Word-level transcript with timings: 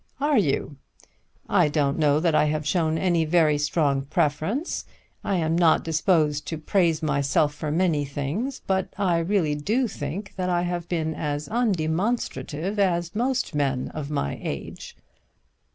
"Are 0.19 0.39
you? 0.39 0.77
I 1.47 1.67
don't 1.67 1.99
know 1.99 2.19
that 2.19 2.33
I 2.33 2.45
have 2.45 2.65
shown 2.65 2.97
any 2.97 3.23
very 3.23 3.59
strong 3.59 4.01
preference. 4.01 4.83
I 5.23 5.35
am 5.35 5.55
not 5.55 5.83
disposed 5.83 6.47
to 6.47 6.57
praise 6.57 7.03
myself 7.03 7.53
for 7.53 7.69
many 7.69 8.03
things, 8.03 8.61
but 8.65 8.91
I 8.97 9.19
really 9.19 9.53
do 9.53 9.87
think 9.87 10.33
that 10.37 10.49
I 10.49 10.63
have 10.63 10.89
been 10.89 11.13
as 11.13 11.47
undemonstrative 11.49 12.79
as 12.79 13.13
most 13.15 13.53
men 13.53 13.89
of 13.89 14.09
my 14.09 14.39
age." 14.41 14.97